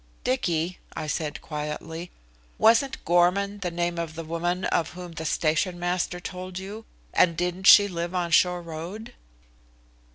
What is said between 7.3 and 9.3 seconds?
didn't she live on Shore Road?"